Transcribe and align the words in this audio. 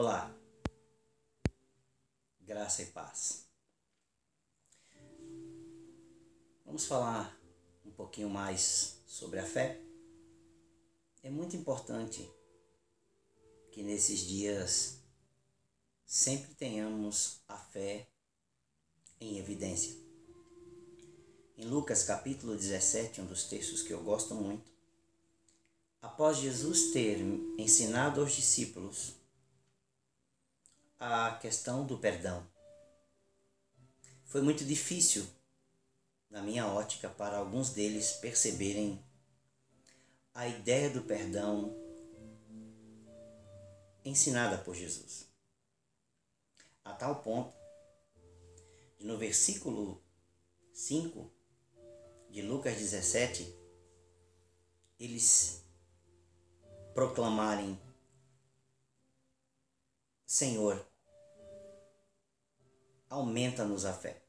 Olá, 0.00 0.32
graça 2.42 2.82
e 2.82 2.86
paz. 2.86 3.48
Vamos 6.64 6.86
falar 6.86 7.36
um 7.84 7.90
pouquinho 7.90 8.30
mais 8.30 9.02
sobre 9.08 9.40
a 9.40 9.44
fé. 9.44 9.80
É 11.20 11.28
muito 11.28 11.56
importante 11.56 12.30
que 13.72 13.82
nesses 13.82 14.20
dias 14.20 15.00
sempre 16.06 16.54
tenhamos 16.54 17.40
a 17.48 17.56
fé 17.56 18.06
em 19.20 19.36
evidência. 19.36 19.96
Em 21.56 21.64
Lucas 21.64 22.04
capítulo 22.04 22.54
17, 22.54 23.20
um 23.20 23.26
dos 23.26 23.48
textos 23.48 23.82
que 23.82 23.92
eu 23.92 24.04
gosto 24.04 24.32
muito, 24.36 24.70
após 26.00 26.36
Jesus 26.36 26.92
ter 26.92 27.18
ensinado 27.58 28.20
aos 28.20 28.32
discípulos 28.32 29.17
a 30.98 31.38
questão 31.40 31.86
do 31.86 31.98
perdão, 31.98 32.46
foi 34.24 34.42
muito 34.42 34.64
difícil, 34.64 35.26
na 36.28 36.42
minha 36.42 36.66
ótica, 36.66 37.08
para 37.08 37.38
alguns 37.38 37.70
deles 37.70 38.12
perceberem 38.12 39.02
a 40.34 40.46
ideia 40.46 40.90
do 40.90 41.02
perdão 41.02 41.74
ensinada 44.04 44.58
por 44.58 44.74
Jesus. 44.74 45.28
A 46.84 46.92
tal 46.92 47.22
ponto, 47.22 47.54
no 49.00 49.16
versículo 49.16 50.02
5 50.72 51.30
de 52.30 52.42
Lucas 52.42 52.76
17, 52.76 53.56
eles 54.98 55.64
proclamarem: 56.94 57.80
Senhor, 60.26 60.87
aumenta-nos 63.08 63.84
a 63.84 63.92
fé. 63.92 64.22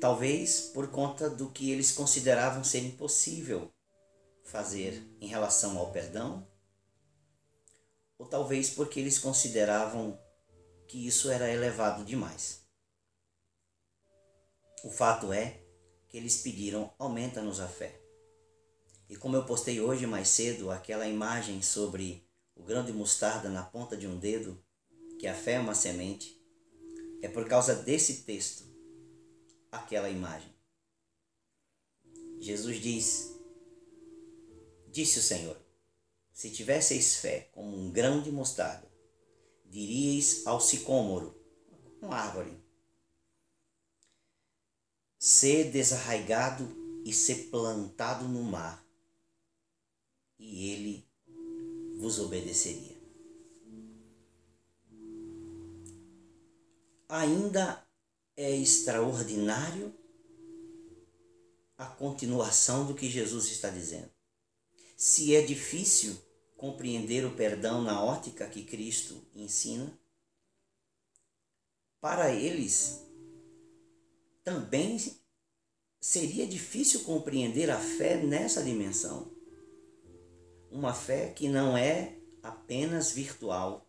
Talvez 0.00 0.60
por 0.72 0.90
conta 0.90 1.28
do 1.28 1.50
que 1.50 1.70
eles 1.70 1.92
consideravam 1.92 2.62
ser 2.62 2.80
impossível 2.80 3.72
fazer 4.44 5.06
em 5.20 5.26
relação 5.26 5.78
ao 5.78 5.90
perdão, 5.90 6.46
ou 8.18 8.26
talvez 8.26 8.70
porque 8.70 8.98
eles 8.98 9.18
consideravam 9.18 10.18
que 10.88 11.06
isso 11.06 11.30
era 11.30 11.50
elevado 11.50 12.04
demais. 12.04 12.66
O 14.82 14.90
fato 14.90 15.32
é 15.32 15.60
que 16.08 16.16
eles 16.16 16.40
pediram: 16.40 16.92
aumenta-nos 16.98 17.60
a 17.60 17.68
fé. 17.68 18.00
E 19.08 19.16
como 19.16 19.36
eu 19.36 19.44
postei 19.44 19.80
hoje 19.80 20.06
mais 20.06 20.28
cedo 20.28 20.70
aquela 20.70 21.06
imagem 21.06 21.62
sobre 21.62 22.26
o 22.54 22.62
grão 22.62 22.84
de 22.84 22.92
mostarda 22.92 23.48
na 23.48 23.62
ponta 23.62 23.96
de 23.96 24.06
um 24.06 24.18
dedo, 24.18 24.62
que 25.18 25.26
a 25.26 25.34
fé 25.34 25.54
é 25.54 25.60
uma 25.60 25.74
semente, 25.74 26.37
é 27.22 27.28
por 27.28 27.48
causa 27.48 27.74
desse 27.74 28.22
texto 28.22 28.64
aquela 29.70 30.08
imagem. 30.08 30.52
Jesus 32.40 32.80
diz: 32.80 33.34
Disse 34.88 35.18
o 35.18 35.22
Senhor: 35.22 35.56
Se 36.32 36.50
tivesseis 36.50 37.16
fé 37.16 37.48
como 37.52 37.76
um 37.76 37.90
grão 37.90 38.22
de 38.22 38.30
mostarda, 38.30 38.88
diríeis 39.64 40.46
ao 40.46 40.60
sicômoro, 40.60 41.36
uma 42.00 42.16
árvore, 42.16 42.56
ser 45.18 45.70
desarraigado 45.70 46.68
e 47.04 47.12
ser 47.12 47.48
plantado 47.50 48.28
no 48.28 48.42
mar, 48.42 48.86
e 50.38 50.70
ele 50.70 51.08
vos 51.98 52.18
obedeceria. 52.18 52.97
Ainda 57.08 57.86
é 58.36 58.54
extraordinário 58.54 59.94
a 61.76 61.86
continuação 61.86 62.86
do 62.86 62.94
que 62.94 63.08
Jesus 63.08 63.46
está 63.46 63.70
dizendo. 63.70 64.10
Se 64.96 65.34
é 65.34 65.42
difícil 65.42 66.16
compreender 66.56 67.24
o 67.24 67.34
perdão 67.34 67.80
na 67.82 68.02
ótica 68.04 68.48
que 68.48 68.64
Cristo 68.64 69.24
ensina, 69.34 69.96
para 72.00 72.32
eles 72.32 73.04
também 74.44 74.98
seria 76.00 76.46
difícil 76.46 77.04
compreender 77.04 77.70
a 77.70 77.78
fé 77.78 78.16
nessa 78.22 78.62
dimensão. 78.62 79.30
Uma 80.70 80.92
fé 80.92 81.30
que 81.30 81.48
não 81.48 81.76
é 81.76 82.18
apenas 82.42 83.12
virtual, 83.12 83.87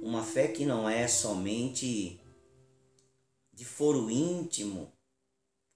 uma 0.00 0.22
fé 0.22 0.48
que 0.48 0.64
não 0.64 0.88
é 0.88 1.06
somente 1.06 2.20
de 3.52 3.64
foro 3.64 4.10
íntimo, 4.10 4.92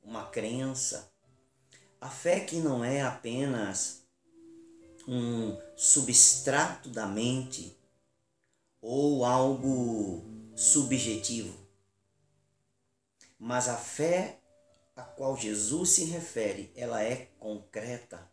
uma 0.03 0.27
crença, 0.27 1.12
a 2.01 2.09
fé 2.09 2.41
que 2.41 2.57
não 2.57 2.85
é 2.85 3.03
apenas 3.03 4.05
um 5.07 5.57
substrato 5.77 6.89
da 6.89 7.07
mente 7.07 7.77
ou 8.81 9.25
algo 9.25 10.25
subjetivo 10.56 11.65
mas 13.45 13.69
a 13.69 13.77
fé 13.77 14.41
a 14.97 15.03
qual 15.03 15.37
Jesus 15.37 15.91
se 15.91 16.05
refere, 16.06 16.73
ela 16.75 17.03
é 17.03 17.29
concreta. 17.39 18.27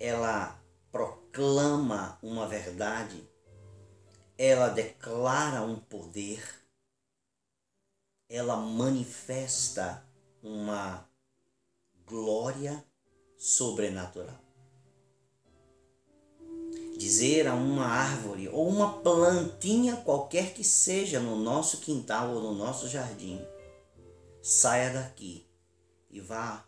Ela 0.00 0.58
proclama 0.90 2.18
uma 2.22 2.48
verdade, 2.48 3.28
ela 4.38 4.68
declara 4.68 5.62
um 5.62 5.76
poder, 5.76 6.42
ela 8.28 8.56
manifesta 8.56 10.06
uma 10.42 11.08
glória 12.04 12.84
sobrenatural 13.38 14.46
dizer 16.96 17.46
a 17.46 17.54
uma 17.54 17.86
árvore 17.86 18.48
ou 18.48 18.66
uma 18.68 19.00
plantinha 19.00 19.96
qualquer 19.96 20.54
que 20.54 20.64
seja 20.64 21.20
no 21.20 21.36
nosso 21.36 21.78
quintal 21.78 22.34
ou 22.34 22.40
no 22.40 22.54
nosso 22.54 22.88
jardim, 22.88 23.40
saia 24.42 24.90
daqui 24.90 25.46
e 26.10 26.20
vá 26.20 26.64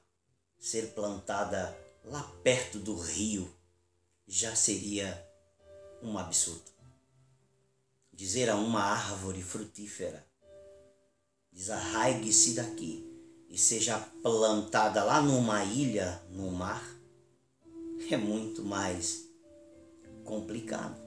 ser 0.59 0.89
plantada 0.89 1.77
lá 2.05 2.23
perto 2.43 2.79
do 2.79 2.97
rio, 2.97 3.53
já 4.27 4.55
seria 4.55 5.27
um 6.03 6.19
absurdo. 6.19 6.78
Dizer 8.19 8.51
a 8.51 8.57
uma 8.57 8.81
árvore 8.83 9.41
frutífera, 9.41 10.27
desarraigue-se 11.53 12.55
daqui 12.55 13.09
e 13.49 13.57
seja 13.57 13.97
plantada 14.21 15.05
lá 15.05 15.23
numa 15.23 15.63
ilha, 15.63 16.21
no 16.29 16.51
mar, 16.51 16.83
é 18.11 18.17
muito 18.17 18.65
mais 18.65 19.29
complicado. 20.25 21.01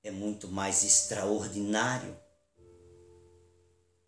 É 0.00 0.12
muito 0.12 0.46
mais 0.46 0.84
extraordinário. 0.84 2.16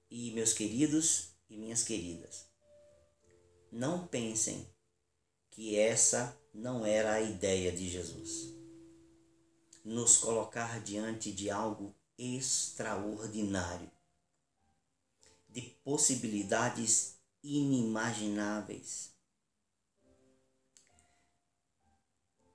E, 0.09 0.31
meus 0.31 0.53
queridos 0.53 1.31
e 1.51 1.57
minhas 1.57 1.83
queridas, 1.83 2.47
não 3.73 4.07
pensem 4.07 4.65
que 5.51 5.77
essa 5.77 6.39
não 6.55 6.87
era 6.87 7.15
a 7.15 7.21
ideia 7.21 7.73
de 7.73 7.89
Jesus. 7.89 8.55
Nos 9.85 10.17
colocar 10.17 10.81
diante 10.81 11.31
de 11.31 11.51
algo 11.51 11.95
extraordinário, 12.17 13.91
de 15.49 15.61
possibilidades 15.85 17.17
inimagináveis 17.43 19.15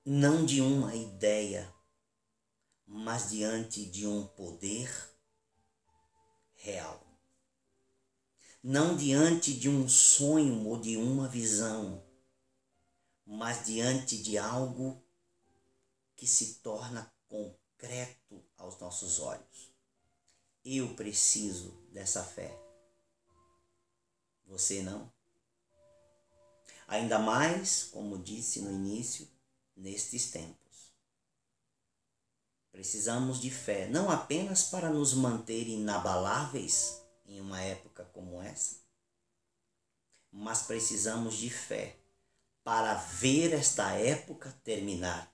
não 0.04 0.44
de 0.46 0.60
uma 0.60 0.94
ideia, 0.94 1.72
mas 2.86 3.30
diante 3.30 3.84
de 3.84 4.06
um 4.06 4.26
poder 4.26 4.90
real. 6.54 7.06
Não 8.62 8.96
diante 8.96 9.54
de 9.54 9.68
um 9.68 9.88
sonho 9.88 10.66
ou 10.66 10.80
de 10.80 10.96
uma 10.96 11.28
visão, 11.28 12.02
mas 13.24 13.66
diante 13.66 14.20
de 14.22 14.36
algo 14.36 15.00
que 16.16 16.26
se 16.26 16.54
torna 16.54 17.12
concreto 17.30 18.44
aos 18.58 18.78
nossos 18.80 19.20
olhos. 19.20 19.72
Eu 20.64 20.94
preciso 20.94 21.70
dessa 21.92 22.22
fé. 22.22 22.54
Você 24.44 24.82
não? 24.82 25.10
Ainda 26.86 27.20
mais, 27.20 27.84
como 27.84 28.18
disse 28.18 28.60
no 28.60 28.72
início, 28.72 29.26
nestes 29.76 30.30
tempos. 30.30 30.92
Precisamos 32.72 33.40
de 33.40 33.50
fé, 33.50 33.88
não 33.88 34.10
apenas 34.10 34.64
para 34.64 34.90
nos 34.90 35.14
manter 35.14 35.68
inabaláveis 35.68 37.00
em 37.24 37.40
uma 37.40 37.60
época 37.62 38.04
como 38.12 38.42
essa, 38.42 38.76
mas 40.32 40.62
precisamos 40.62 41.36
de 41.36 41.48
fé 41.48 41.96
para 42.64 42.94
ver 42.94 43.52
esta 43.52 43.92
época 43.94 44.52
terminar. 44.62 45.32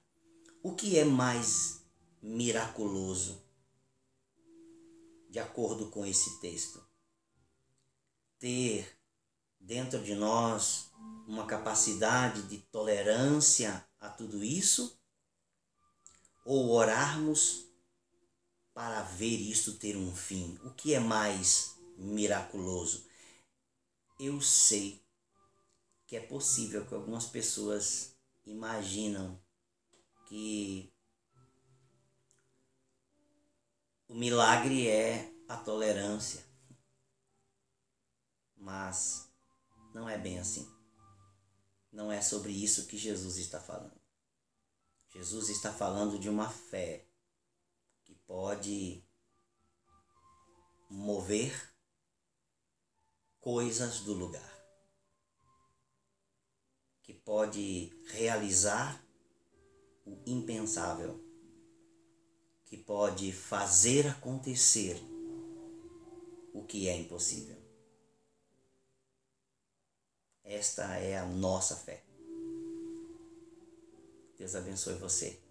O 0.63 0.75
que 0.75 0.99
é 0.99 1.05
mais 1.05 1.86
miraculoso, 2.27 3.41
de 5.31 5.39
acordo 5.39 5.89
com 5.91 6.05
esse 6.05 6.41
texto? 6.41 6.85
Ter 8.39 8.99
dentro 9.61 10.03
de 10.03 10.15
nós 10.17 10.91
uma 11.29 11.47
capacidade 11.47 12.43
de 12.43 12.59
tolerância 12.59 13.89
a 14.01 14.11
tudo 14.11 14.43
isso? 14.43 15.01
Ou 16.45 16.71
orarmos 16.71 17.69
para 18.75 19.03
ver 19.03 19.37
isto 19.37 19.79
ter 19.79 19.97
um 19.97 20.15
fim? 20.15 20.59
O 20.65 20.71
que 20.71 20.95
é 20.95 21.01
mais 21.01 21.77
miraculoso? 21.97 23.07
Eu 24.19 24.41
sei 24.41 25.01
que 26.07 26.17
é 26.17 26.21
possível 26.21 26.85
que 26.87 26.95
algumas 26.95 27.27
pessoas 27.27 28.17
imaginam 28.45 29.41
que 30.29 30.93
o 34.09 34.15
milagre 34.15 34.89
é 34.89 35.33
a 35.49 35.57
tolerância. 35.57 36.45
Mas 38.57 39.31
não 39.95 40.09
é 40.09 40.19
bem 40.19 40.39
assim. 40.39 40.71
Não 41.93 42.11
é 42.13 42.21
sobre 42.21 42.53
isso 42.53 42.87
que 42.87 42.97
Jesus 42.97 43.37
está 43.37 43.61
falando. 43.61 44.01
Jesus 45.09 45.49
está 45.49 45.73
falando 45.73 46.19
de 46.19 46.29
uma 46.29 46.49
fé 46.49 47.07
que 48.05 48.15
pode 48.27 49.03
mover 50.91 51.75
coisas 53.41 54.01
do 54.01 54.13
lugar, 54.13 54.53
que 57.03 57.15
pode 57.15 57.91
realizar 58.09 59.03
o 60.05 60.23
impensável, 60.27 61.26
que 62.67 62.77
pode 62.77 63.33
fazer 63.33 64.09
acontecer 64.09 65.01
o 66.53 66.63
que 66.63 66.89
é 66.89 66.97
impossível. 66.97 67.57
Esta 70.45 70.97
é 70.99 71.17
a 71.19 71.25
nossa 71.25 71.77
fé. 71.77 72.03
Deus 74.39 74.55
abençoe 74.55 74.95
você. 74.95 75.46